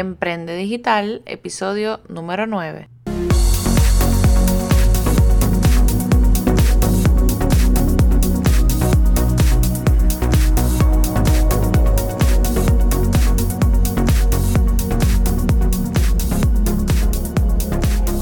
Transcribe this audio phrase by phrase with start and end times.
[0.00, 2.88] Emprende Digital, episodio número 9.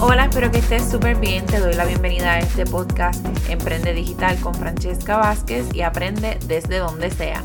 [0.00, 1.46] Hola, espero que estés súper bien.
[1.46, 6.78] Te doy la bienvenida a este podcast Emprende Digital con Francesca Vázquez y aprende desde
[6.78, 7.44] donde sea,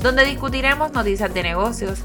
[0.00, 2.04] donde discutiremos noticias de negocios,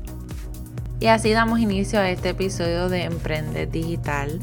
[1.01, 4.39] Y así damos inicio a este episodio de Emprende Digital.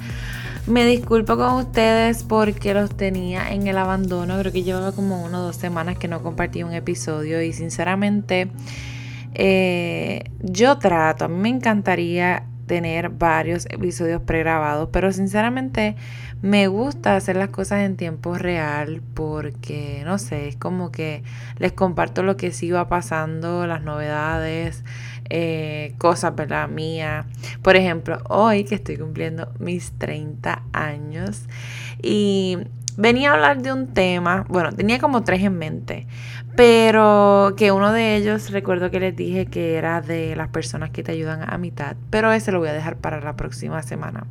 [0.67, 4.37] Me disculpo con ustedes porque los tenía en el abandono.
[4.41, 8.51] Creo que llevaba como una o dos semanas que no compartí un episodio y sinceramente
[9.35, 15.97] eh, yo trato, a mí me encantaría tener varios episodios pregrabados, pero sinceramente
[16.41, 21.25] me gusta hacer las cosas en tiempo real porque, no sé, es como que
[21.59, 24.85] les comparto lo que sí va pasando, las novedades,
[25.31, 26.69] eh, cosas, ¿verdad?
[26.69, 27.27] Mía.
[27.63, 31.43] Por ejemplo, hoy que estoy cumpliendo mis 30 años
[32.03, 32.59] y
[32.97, 36.07] venía a hablar de un tema, bueno, tenía como tres en mente,
[36.57, 41.03] pero que uno de ellos recuerdo que les dije que era de las personas que
[41.03, 44.27] te ayudan a mitad, pero ese lo voy a dejar para la próxima semana.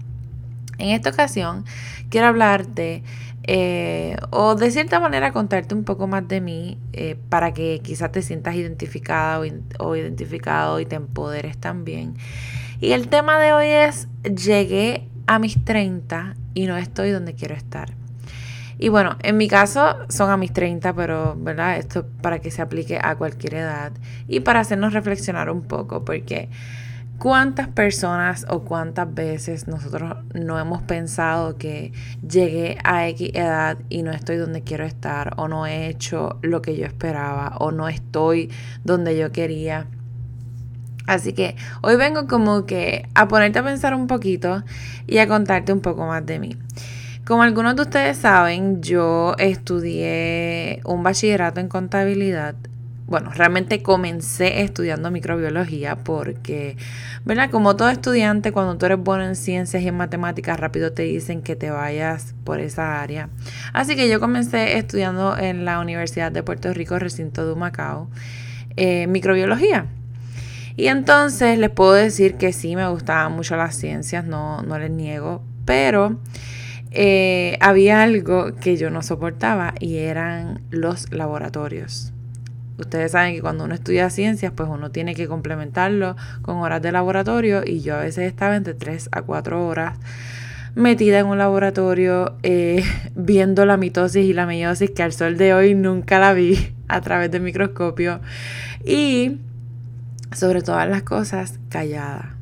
[0.77, 1.65] En esta ocasión
[2.09, 3.03] quiero hablarte
[3.49, 8.11] eh, o de cierta manera contarte un poco más de mí eh, para que quizás
[8.11, 9.41] te sientas identificada
[9.79, 12.15] o, identificado y te empoderes también.
[12.81, 17.55] Y el tema de hoy es, llegué a mis 30 y no estoy donde quiero
[17.55, 17.93] estar.
[18.79, 21.77] Y bueno, en mi caso son a mis 30, pero ¿verdad?
[21.77, 23.93] Esto para que se aplique a cualquier edad
[24.27, 26.49] y para hacernos reflexionar un poco, porque
[27.17, 31.91] ¿cuántas personas o cuántas veces nosotros no hemos pensado que
[32.27, 36.61] llegué a X edad y no estoy donde quiero estar o no he hecho lo
[36.61, 38.51] que yo esperaba o no estoy
[38.83, 39.87] donde yo quería?
[41.07, 44.63] Así que hoy vengo como que a ponerte a pensar un poquito
[45.07, 46.57] y a contarte un poco más de mí.
[47.25, 52.55] Como algunos de ustedes saben, yo estudié un bachillerato en contabilidad.
[53.07, 56.75] Bueno, realmente comencé estudiando microbiología porque,
[57.23, 57.49] ¿verdad?
[57.49, 61.41] Como todo estudiante, cuando tú eres bueno en ciencias y en matemáticas, rápido te dicen
[61.41, 63.29] que te vayas por esa área.
[63.71, 68.09] Así que yo comencé estudiando en la Universidad de Puerto Rico, recinto de Humacao,
[68.75, 69.85] eh, microbiología.
[70.75, 74.91] Y entonces les puedo decir que sí, me gustaban mucho las ciencias, no, no les
[74.91, 76.19] niego, pero
[76.91, 82.11] eh, había algo que yo no soportaba y eran los laboratorios.
[82.77, 86.91] Ustedes saben que cuando uno estudia ciencias, pues uno tiene que complementarlo con horas de
[86.91, 89.97] laboratorio y yo a veces estaba entre 3 a 4 horas
[90.77, 92.83] metida en un laboratorio eh,
[93.15, 97.01] viendo la mitosis y la meiosis que al sol de hoy nunca la vi a
[97.01, 98.21] través del microscopio
[98.85, 99.39] y
[100.35, 102.37] sobre todas las cosas callada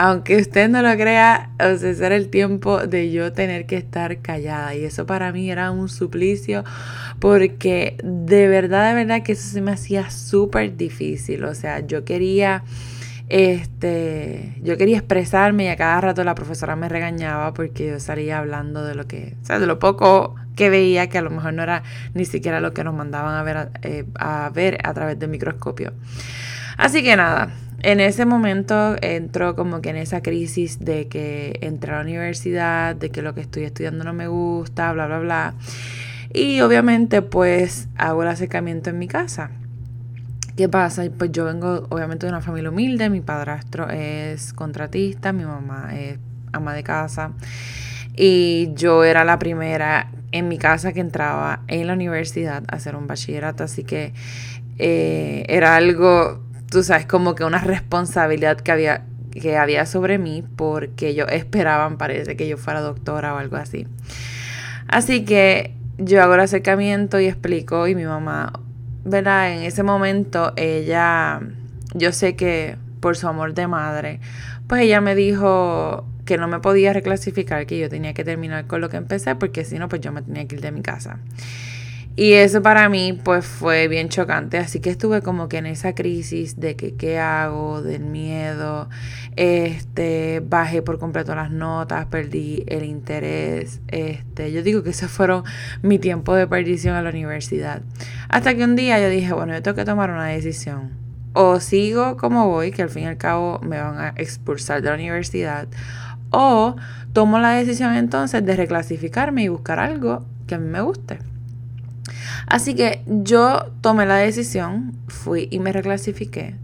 [0.00, 3.76] aunque usted no lo crea, o sea, ese era el tiempo de yo tener que
[3.76, 4.76] estar callada.
[4.76, 6.62] Y eso para mí era un suplicio
[7.18, 11.44] porque de verdad, de verdad que eso se me hacía súper difícil.
[11.44, 12.62] O sea, yo quería,
[13.28, 18.38] este, yo quería expresarme y a cada rato la profesora me regañaba porque yo salía
[18.38, 21.54] hablando de lo que, o sea, de lo poco que veía que a lo mejor
[21.54, 21.82] no era
[22.14, 25.92] ni siquiera lo que nos mandaban a ver, eh, a ver a través del microscopio.
[26.76, 27.50] Así que nada,
[27.82, 32.96] en ese momento entro como que en esa crisis de que entré a la universidad,
[32.96, 35.54] de que lo que estoy estudiando no me gusta, bla, bla, bla.
[36.32, 39.50] Y obviamente pues hago el acercamiento en mi casa.
[40.56, 41.04] ¿Qué pasa?
[41.16, 46.18] Pues yo vengo obviamente de una familia humilde, mi padrastro es contratista, mi mamá es
[46.52, 47.32] ama de casa
[48.16, 52.96] y yo era la primera en mi casa que entraba en la universidad a hacer
[52.96, 54.12] un bachillerato, así que
[54.78, 60.44] eh, era algo tú sabes, como que una responsabilidad que había, que había sobre mí
[60.56, 63.86] porque ellos esperaban, parece que yo fuera doctora o algo así.
[64.86, 68.52] Así que yo hago el acercamiento y explico y mi mamá,
[69.04, 69.52] ¿verdad?
[69.52, 71.40] En ese momento ella,
[71.94, 74.20] yo sé que por su amor de madre,
[74.66, 78.80] pues ella me dijo que no me podía reclasificar, que yo tenía que terminar con
[78.80, 81.18] lo que empecé porque si no, pues yo me tenía que ir de mi casa.
[82.18, 85.94] Y eso para mí pues fue bien chocante, así que estuve como que en esa
[85.94, 88.88] crisis de que qué hago, del miedo,
[89.40, 95.44] este, bajé por completo las notas, perdí el interés, este, yo digo que esos fueron
[95.80, 97.82] mi tiempo de perdición a la universidad.
[98.28, 100.90] Hasta que un día yo dije, bueno, yo tengo que tomar una decisión.
[101.34, 104.88] O sigo como voy, que al fin y al cabo me van a expulsar de
[104.88, 105.68] la universidad,
[106.30, 106.74] o
[107.12, 111.20] tomo la decisión entonces de reclasificarme y buscar algo que a mí me guste.
[112.48, 116.56] Así que yo tomé la decisión, fui y me reclasifiqué.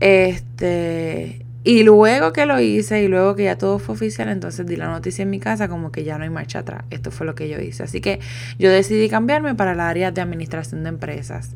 [0.00, 4.76] Este, y luego que lo hice y luego que ya todo fue oficial, entonces di
[4.76, 6.84] la noticia en mi casa como que ya no hay marcha atrás.
[6.90, 7.82] Esto fue lo que yo hice.
[7.82, 8.20] Así que
[8.58, 11.50] yo decidí cambiarme para el área de administración de empresas.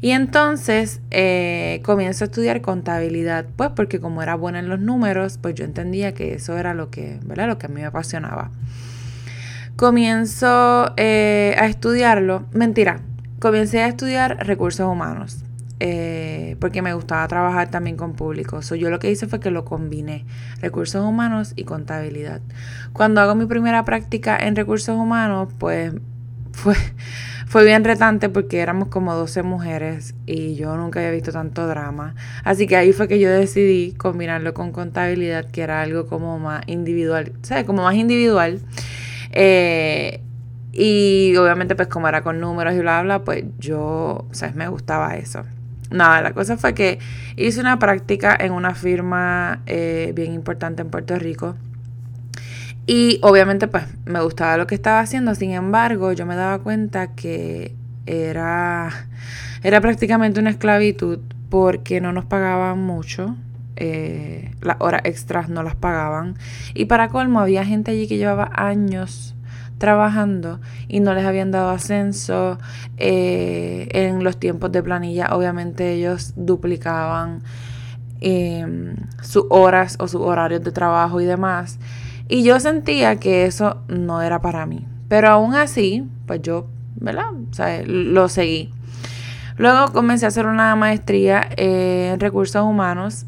[0.00, 5.38] Y entonces eh, comienzo a estudiar contabilidad, pues porque como era buena en los números,
[5.40, 7.48] pues yo entendía que eso era lo que, ¿verdad?
[7.48, 8.50] Lo que a mí me apasionaba.
[9.76, 13.00] Comienzo eh, a estudiarlo, mentira,
[13.40, 15.45] comencé a estudiar recursos humanos.
[15.78, 18.60] Eh, porque me gustaba trabajar también con público.
[18.60, 20.24] yo lo que hice fue que lo combiné,
[20.60, 22.40] recursos humanos y contabilidad.
[22.94, 25.92] Cuando hago mi primera práctica en recursos humanos, pues
[26.52, 26.76] fue,
[27.46, 32.14] fue bien retante porque éramos como 12 mujeres y yo nunca había visto tanto drama.
[32.42, 36.62] Así que ahí fue que yo decidí combinarlo con contabilidad, que era algo como más
[36.68, 37.64] individual, ¿sabes?
[37.64, 38.60] Como más individual.
[39.32, 40.22] Eh,
[40.72, 44.54] y obviamente pues como era con números y bla, bla, pues yo, ¿sabes?
[44.54, 45.44] Me gustaba eso.
[45.90, 46.98] Nada, la cosa fue que
[47.36, 51.56] hice una práctica en una firma eh, bien importante en Puerto Rico.
[52.86, 57.14] Y obviamente pues me gustaba lo que estaba haciendo, sin embargo yo me daba cuenta
[57.14, 57.74] que
[58.06, 59.08] era,
[59.62, 61.18] era prácticamente una esclavitud
[61.50, 63.36] porque no nos pagaban mucho,
[63.76, 66.36] eh, las horas extras no las pagaban.
[66.74, 69.35] Y para colmo había gente allí que llevaba años
[69.78, 72.58] trabajando y no les habían dado ascenso.
[72.96, 77.42] Eh, en los tiempos de planilla, obviamente ellos duplicaban
[78.20, 81.78] em, sus horas o sus horarios de trabajo y demás.
[82.28, 84.86] Y yo sentía que eso no era para mí.
[85.08, 87.30] Pero aún así, pues yo, ¿verdad?
[87.86, 88.72] lo seguí.
[89.56, 93.26] Luego comencé a hacer una maestría en recursos humanos.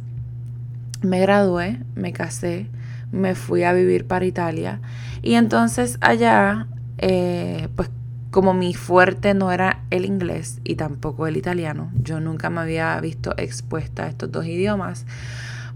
[1.01, 2.67] Me gradué, me casé,
[3.13, 4.81] me fui a vivir para Italia
[5.29, 7.91] y entonces allá, eh, pues
[8.31, 12.99] como mi fuerte no era el inglés y tampoco el italiano, yo nunca me había
[13.03, 15.05] visto expuesta a estos dos idiomas,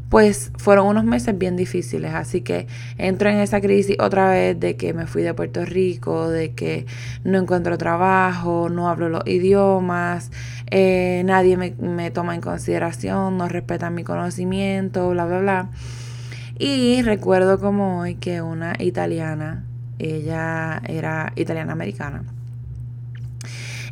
[0.08, 2.66] pues fueron unos meses bien difíciles, así que
[2.96, 6.86] entro en esa crisis otra vez de que me fui de Puerto Rico, de que
[7.22, 10.30] no encuentro trabajo, no hablo los idiomas,
[10.70, 15.68] eh, nadie me, me toma en consideración, no respetan mi conocimiento, bla, bla, bla.
[16.64, 19.64] Y recuerdo como hoy que una italiana,
[19.98, 22.22] ella era italiana americana,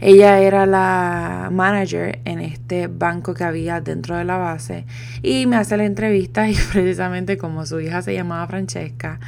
[0.00, 4.87] ella era la manager en este banco que había dentro de la base
[5.20, 9.19] y me hace la entrevista y precisamente como su hija se llamaba Francesca,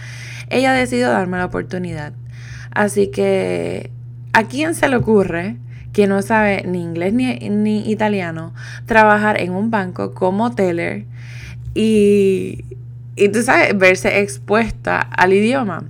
[0.48, 2.12] ella decidió darme la oportunidad.
[2.70, 3.90] Así que,
[4.32, 5.56] ¿a quién se le ocurre
[5.92, 8.54] que no sabe ni inglés ni, ni italiano
[8.86, 11.06] trabajar en un banco como teller
[11.74, 12.64] y
[13.16, 15.84] y tú sabes, verse expuesta al idioma.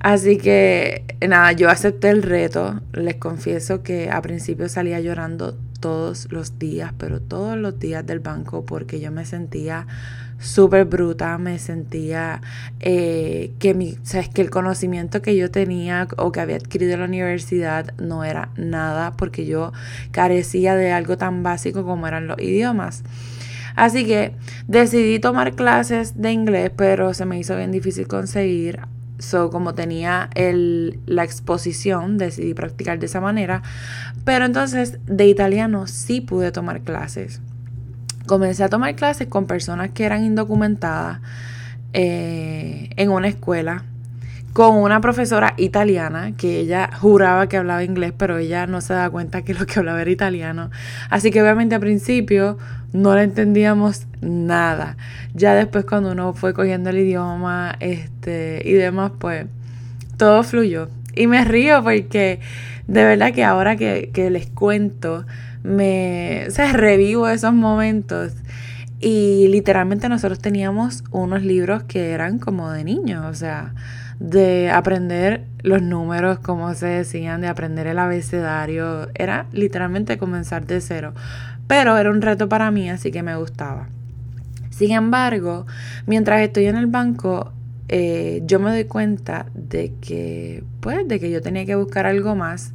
[0.00, 2.80] Así que nada, yo acepté el reto.
[2.92, 8.20] Les confieso que a principio salía llorando todos los días, pero todos los días del
[8.20, 9.86] banco porque yo me sentía
[10.38, 12.40] súper bruta, me sentía
[12.80, 14.28] eh, que, mi, ¿sabes?
[14.28, 18.50] que el conocimiento que yo tenía o que había adquirido en la universidad no era
[18.56, 19.72] nada porque yo
[20.12, 23.02] carecía de algo tan básico como eran los idiomas.
[23.78, 24.34] Así que
[24.66, 28.80] decidí tomar clases de inglés, pero se me hizo bien difícil conseguir.
[29.20, 33.62] So, como tenía el, la exposición, decidí practicar de esa manera.
[34.24, 37.40] Pero entonces de italiano sí pude tomar clases.
[38.26, 41.20] Comencé a tomar clases con personas que eran indocumentadas
[41.92, 43.84] eh, en una escuela
[44.52, 49.08] con una profesora italiana que ella juraba que hablaba inglés, pero ella no se daba
[49.08, 50.70] cuenta que lo que hablaba era italiano.
[51.10, 52.58] Así que obviamente al principio
[52.92, 54.96] no le entendíamos nada.
[55.34, 59.46] Ya después cuando uno fue cogiendo el idioma este, y demás, pues
[60.16, 60.88] todo fluyó.
[61.14, 62.40] Y me río porque
[62.86, 65.26] de verdad que ahora que, que les cuento,
[65.62, 68.32] me o revivo esos momentos.
[69.00, 73.74] Y literalmente nosotros teníamos unos libros que eran como de niños, o sea,
[74.18, 79.08] de aprender los números, como se decían, de aprender el abecedario.
[79.14, 81.14] Era literalmente comenzar de cero.
[81.68, 83.88] Pero era un reto para mí, así que me gustaba.
[84.70, 85.66] Sin embargo,
[86.06, 87.52] mientras estoy en el banco,
[87.88, 92.34] eh, yo me doy cuenta de que, pues, de que yo tenía que buscar algo
[92.34, 92.72] más.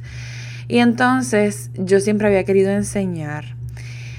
[0.68, 3.56] Y entonces yo siempre había querido enseñar.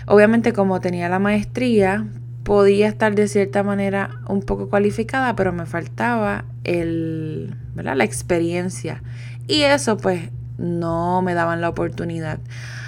[0.08, 2.06] Obviamente como tenía la maestría,
[2.44, 9.02] podía estar de cierta manera un poco cualificada, pero me faltaba el, la experiencia.
[9.48, 12.40] Y eso pues no me daban la oportunidad.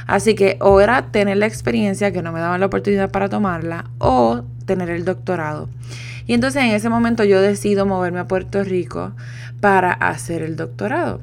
[0.07, 3.89] Así que o era tener la experiencia que no me daban la oportunidad para tomarla
[3.99, 5.69] o tener el doctorado.
[6.25, 9.13] Y entonces en ese momento yo decido moverme a Puerto Rico
[9.59, 11.21] para hacer el doctorado.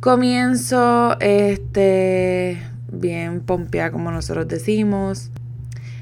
[0.00, 5.30] Comienzo este bien pompeada como nosotros decimos.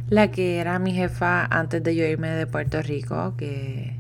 [0.09, 3.97] La que era mi jefa antes de yo irme de Puerto Rico, que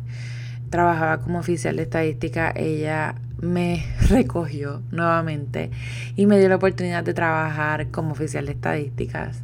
[0.71, 5.71] trabajaba como oficial de estadística, ella me recogió nuevamente
[6.17, 9.43] y me dio la oportunidad de trabajar como oficial de estadísticas.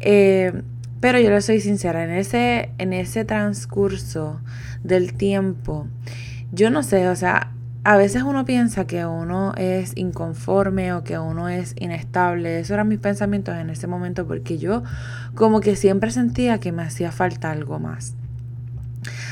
[0.00, 0.62] Eh,
[1.00, 4.40] pero yo le soy sincera, en ese, en ese transcurso
[4.82, 5.86] del tiempo,
[6.50, 7.52] yo no sé, o sea,
[7.84, 12.60] a veces uno piensa que uno es inconforme o que uno es inestable.
[12.60, 14.82] Esos eran mis pensamientos en ese momento porque yo
[15.34, 18.17] como que siempre sentía que me hacía falta algo más.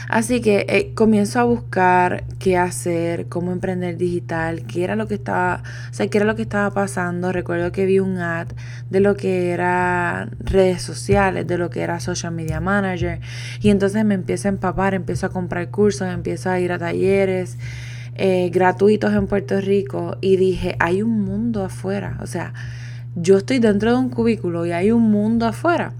[0.09, 5.15] Así que eh, comienzo a buscar qué hacer, cómo emprender digital, qué era lo que
[5.15, 7.33] estaba, o sea, qué era lo que estaba pasando.
[7.33, 8.49] Recuerdo que vi un ad
[8.89, 13.21] de lo que era redes sociales, de lo que era social media manager,
[13.61, 17.59] y entonces me empiezo a empapar, empiezo a comprar cursos, empiezo a ir a talleres
[18.15, 22.55] eh, gratuitos en Puerto Rico y dije, hay un mundo afuera, o sea,
[23.17, 25.95] yo estoy dentro de un cubículo y hay un mundo afuera.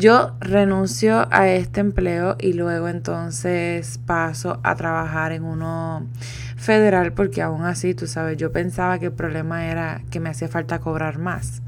[0.00, 6.06] Yo renuncio a este empleo y luego entonces paso a trabajar en uno
[6.56, 10.48] federal porque aún así, tú sabes, yo pensaba que el problema era que me hacía
[10.48, 11.60] falta cobrar más.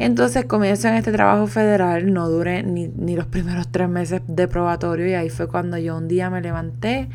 [0.00, 4.48] Entonces comienzo en este trabajo federal, no duré ni, ni los primeros tres meses de
[4.48, 7.08] probatorio y ahí fue cuando yo un día me levanté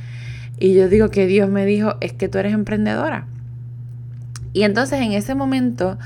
[0.58, 3.28] y yo digo que Dios me dijo, es que tú eres emprendedora.
[4.54, 5.98] Y entonces en ese momento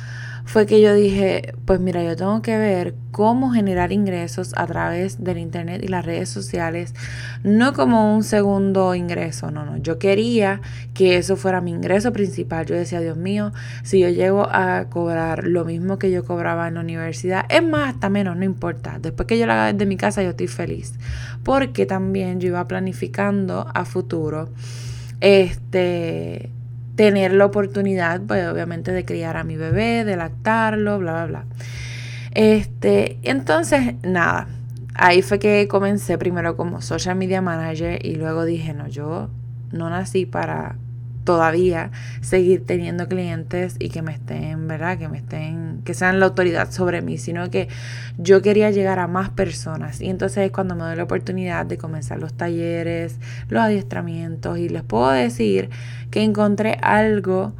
[0.47, 5.21] fue que yo dije, pues mira, yo tengo que ver cómo generar ingresos a través
[5.21, 6.93] del Internet y las redes sociales,
[7.43, 10.61] no como un segundo ingreso, no, no, yo quería
[10.93, 12.65] que eso fuera mi ingreso principal.
[12.65, 13.51] Yo decía, Dios mío,
[13.83, 17.95] si yo llego a cobrar lo mismo que yo cobraba en la universidad, es más,
[17.95, 18.99] hasta menos, no importa.
[19.01, 20.93] Después que yo lo haga desde mi casa, yo estoy feliz,
[21.43, 24.47] porque también yo iba planificando a futuro,
[25.19, 26.51] este
[26.97, 31.45] tener la oportunidad, pues obviamente, de criar a mi bebé, de lactarlo, bla, bla, bla.
[32.33, 34.47] Este, entonces, nada,
[34.95, 39.29] ahí fue que comencé primero como social media manager y luego dije, no, yo
[39.71, 40.75] no nací para
[41.27, 41.91] todavía
[42.21, 44.97] seguir teniendo clientes y que me estén, ¿verdad?
[44.97, 47.67] Que me estén, que sean la autoridad sobre mí, sino que
[48.17, 49.99] yo quería llegar a más personas.
[49.99, 53.19] Y entonces es cuando me doy la oportunidad de comenzar los talleres,
[53.49, 55.69] los adiestramientos y les puedo decir
[56.11, 57.53] que encontré algo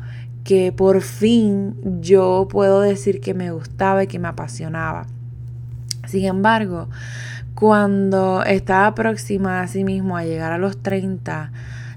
[0.46, 5.08] que por fin yo puedo decir que me gustaba y que me apasionaba.
[6.06, 6.88] Sin embargo,
[7.54, 11.52] cuando estaba próxima a sí mismo a llegar a los 30,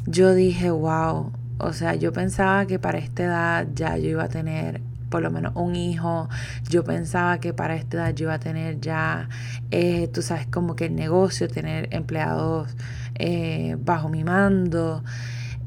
[0.07, 1.31] yo dije, wow,
[1.63, 5.31] o sea, yo pensaba que para esta edad ya yo iba a tener por lo
[5.31, 6.29] menos un hijo.
[6.69, 9.29] Yo pensaba que para esta edad yo iba a tener ya,
[9.71, 12.75] eh, tú sabes, como que el negocio, tener empleados
[13.17, 15.03] eh, bajo mi mando.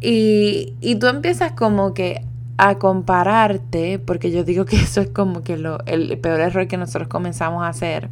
[0.02, 2.26] Y, y tú empiezas como que
[2.58, 6.78] a compararte, porque yo digo que eso es como que lo, el peor error que
[6.78, 8.10] nosotros comenzamos a hacer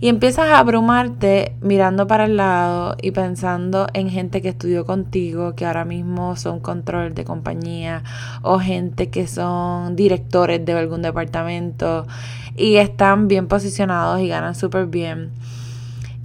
[0.00, 5.54] y empiezas a abrumarte mirando para el lado y pensando en gente que estudió contigo,
[5.54, 8.02] que ahora mismo son control de compañía
[8.42, 12.06] o gente que son directores de algún departamento
[12.56, 15.32] y están bien posicionados y ganan súper bien.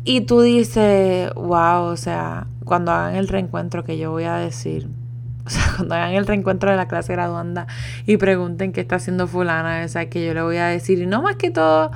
[0.04, 4.90] Y tú dices, wow, o sea, cuando hagan el reencuentro que yo voy a decir,
[5.46, 7.68] o sea, cuando hagan el reencuentro de la clase graduanda
[8.06, 11.06] y pregunten qué está haciendo fulana, o sea, que yo le voy a decir, y
[11.06, 11.92] no más que todo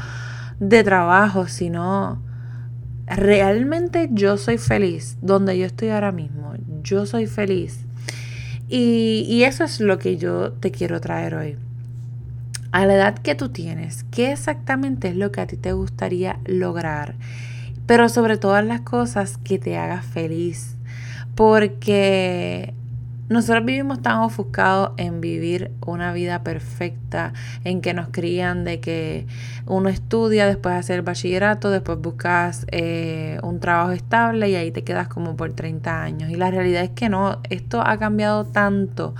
[0.70, 2.22] de trabajo, sino
[3.06, 6.54] realmente yo soy feliz donde yo estoy ahora mismo.
[6.84, 7.80] Yo soy feliz.
[8.70, 11.58] Y, y, eso es lo que yo te quiero traer hoy.
[12.72, 16.40] A la edad que tú tienes, ¿qué exactamente es lo que a ti te gustaría
[16.46, 17.16] lograr?
[17.86, 20.76] Pero sobre todas las cosas que te haga feliz.
[21.36, 22.74] Porque
[23.30, 29.28] nosotros vivimos tan ofuscados en vivir una vida perfecta, en que nos crían de que
[29.66, 35.08] uno estudia, después hacer bachillerato, después buscas eh, un trabajo estable y ahí te quedas
[35.08, 36.30] como por 30 años.
[36.32, 39.16] Y la realidad es que no, esto ha cambiado tanto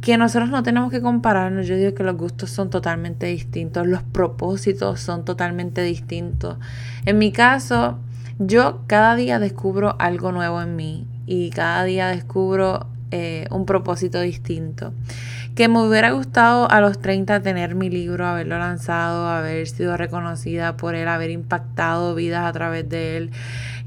[0.00, 1.66] que nosotros no tenemos que compararnos.
[1.68, 6.58] Yo digo que los gustos son totalmente distintos, los propósitos son totalmente distintos.
[7.06, 7.98] En mi caso,
[8.38, 14.20] yo cada día descubro algo nuevo en mí y cada día descubro eh, un propósito
[14.20, 14.92] distinto.
[15.54, 20.76] Que me hubiera gustado a los 30 tener mi libro, haberlo lanzado, haber sido reconocida
[20.76, 23.30] por él, haber impactado vidas a través de él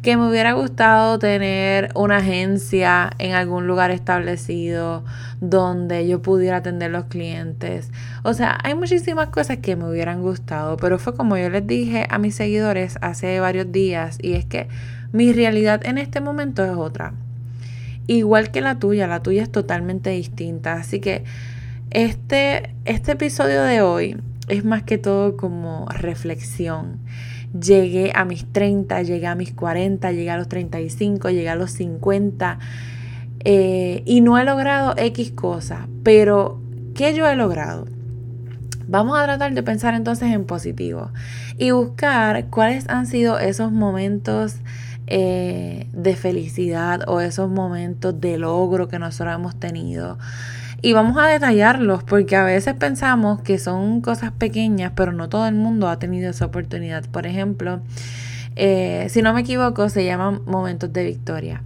[0.06, 5.04] que me hubiera gustado tener una agencia en algún lugar establecido
[5.42, 7.90] donde yo pudiera atender los clientes.
[8.22, 12.06] O sea, hay muchísimas cosas que me hubieran gustado, pero fue como yo les dije
[12.08, 14.68] a mis seguidores hace varios días y es que
[15.12, 17.14] mi realidad en este momento es otra.
[18.08, 20.74] Igual que la tuya, la tuya es totalmente distinta.
[20.74, 21.24] Así que
[21.92, 27.00] este, este episodio de hoy es más que todo como reflexión
[27.60, 31.72] llegué a mis 30, llegué a mis 40, llegué a los 35, llegué a los
[31.72, 32.60] 50
[33.44, 36.60] eh, y no he logrado X cosas, pero
[36.94, 37.86] ¿qué yo he logrado?
[38.88, 41.10] Vamos a tratar de pensar entonces en positivo
[41.58, 44.58] y buscar cuáles han sido esos momentos
[45.08, 50.18] eh, de felicidad o esos momentos de logro que nosotros hemos tenido.
[50.82, 55.48] Y vamos a detallarlos porque a veces pensamos que son cosas pequeñas, pero no todo
[55.48, 57.06] el mundo ha tenido esa oportunidad.
[57.10, 57.82] Por ejemplo,
[58.56, 61.64] eh, si no me equivoco, se llaman momentos de victoria.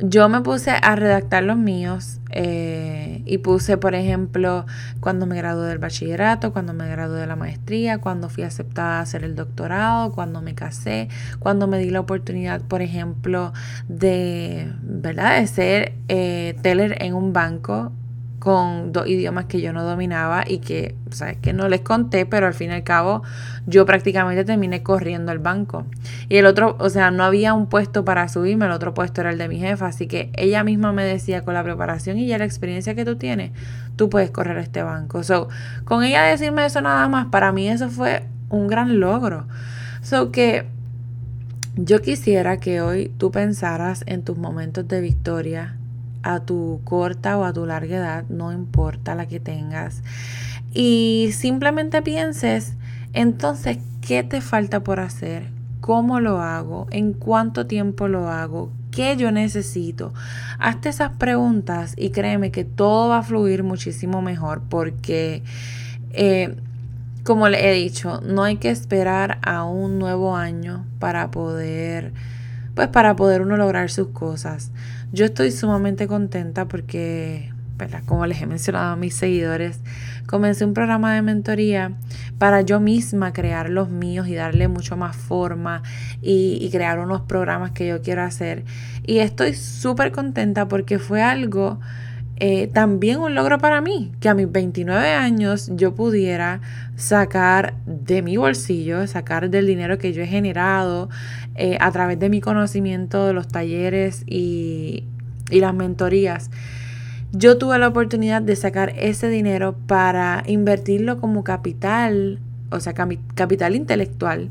[0.00, 4.66] Yo me puse a redactar los míos eh, y puse, por ejemplo,
[4.98, 9.02] cuando me gradué del bachillerato, cuando me gradué de la maestría, cuando fui aceptada a
[9.02, 11.08] hacer el doctorado, cuando me casé,
[11.38, 13.52] cuando me di la oportunidad, por ejemplo,
[13.86, 15.38] de, ¿verdad?
[15.38, 17.92] de ser eh, teller en un banco
[18.44, 22.46] con dos idiomas que yo no dominaba y que, sabes que no les conté, pero
[22.46, 23.22] al fin y al cabo
[23.64, 25.86] yo prácticamente terminé corriendo al banco.
[26.28, 29.30] Y el otro, o sea, no había un puesto para subirme, el otro puesto era
[29.30, 32.36] el de mi jefa, así que ella misma me decía con la preparación y ya
[32.36, 33.52] la experiencia que tú tienes,
[33.96, 35.22] tú puedes correr este banco.
[35.22, 35.48] So,
[35.86, 39.46] con ella decirme eso nada más, para mí eso fue un gran logro.
[40.02, 40.66] So que
[41.76, 45.78] yo quisiera que hoy tú pensaras en tus momentos de victoria,
[46.24, 50.02] a tu corta o a tu larga edad, no importa la que tengas.
[50.72, 52.74] Y simplemente pienses,
[53.12, 55.44] entonces, ¿qué te falta por hacer?
[55.80, 56.88] ¿Cómo lo hago?
[56.90, 58.72] ¿En cuánto tiempo lo hago?
[58.90, 60.14] ¿Qué yo necesito?
[60.58, 65.42] Hazte esas preguntas y créeme que todo va a fluir muchísimo mejor porque,
[66.10, 66.56] eh,
[67.22, 72.12] como le he dicho, no hay que esperar a un nuevo año para poder,
[72.74, 74.72] pues para poder uno lograr sus cosas.
[75.14, 77.52] Yo estoy sumamente contenta porque,
[78.04, 79.78] como les he mencionado a mis seguidores,
[80.26, 81.92] comencé un programa de mentoría
[82.38, 85.84] para yo misma crear los míos y darle mucho más forma
[86.20, 88.64] y, crear unos programas que yo quiero hacer.
[89.06, 91.78] Y estoy súper contenta porque fue algo...
[92.38, 96.60] Eh, también un logro para mí, que a mis 29 años yo pudiera
[96.96, 101.08] sacar de mi bolsillo, sacar del dinero que yo he generado
[101.56, 105.04] eh, a través de mi conocimiento de los talleres y,
[105.50, 106.50] las mentorías.
[107.30, 112.40] Yo tuve la oportunidad de sacar ese dinero para invertirlo como capital,
[112.70, 114.48] o sea, capital intelectual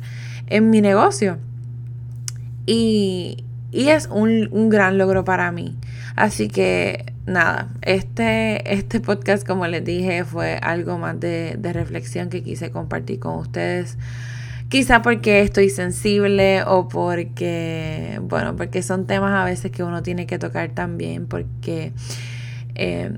[0.48, 1.40] en mi negocio.
[2.66, 5.76] Y, es un, gran logro para mí.
[6.16, 12.30] Así que nada, este, este podcast, como les dije, fue algo más de, de reflexión
[12.30, 13.98] que quise compartir con ustedes.
[14.74, 20.26] Quizá porque estoy sensible o porque, bueno, porque son temas a veces que uno tiene
[20.26, 21.94] que tocar también porque
[22.74, 23.16] eh,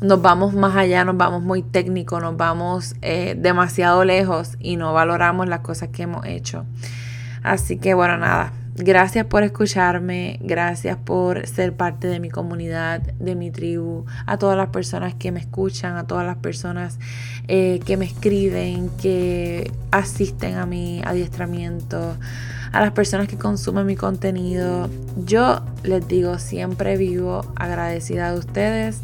[0.00, 4.94] nos vamos más allá, nos vamos muy técnico, nos vamos eh, demasiado lejos y no
[4.94, 6.64] valoramos las cosas que hemos hecho.
[7.42, 13.34] Así que bueno, nada, Gracias por escucharme, gracias por ser parte de mi comunidad, de
[13.34, 16.98] mi tribu, a todas las personas que me escuchan, a todas las personas
[17.48, 22.18] eh, que me escriben, que asisten a mi adiestramiento,
[22.70, 24.90] a las personas que consumen mi contenido.
[25.24, 29.00] Yo les digo, siempre vivo agradecida de ustedes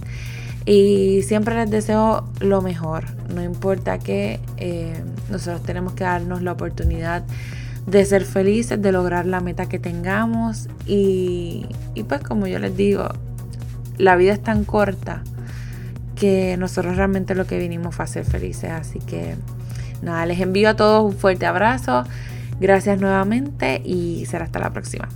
[0.67, 3.05] y siempre les deseo lo mejor.
[3.35, 7.25] No importa que eh, nosotros tenemos que darnos la oportunidad
[7.87, 12.77] de ser felices, de lograr la meta que tengamos y, y pues como yo les
[12.77, 13.09] digo,
[13.99, 15.23] la vida es tan corta
[16.17, 18.71] que nosotros realmente lo que vinimos fue a ser felices.
[18.71, 19.35] Así que
[20.03, 22.05] nada, les envío a todos un fuerte abrazo.
[22.61, 25.09] Gracias nuevamente y será hasta la próxima.